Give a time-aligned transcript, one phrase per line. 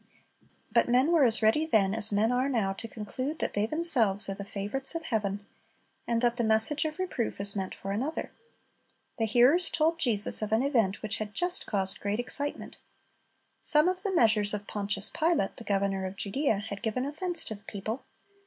[0.71, 4.27] But men were as ready then as men are now to conclude that they themselves
[4.29, 5.45] are the favorites of heaven,
[6.07, 8.31] and that the message of reproof is meant for another.
[9.19, 12.79] The hearers told Jesus of an event which had just caused great excitement.
[13.59, 17.53] Some of the measures of Pontius Pilate, the governor of Judea, had given offense to
[17.53, 18.03] the people.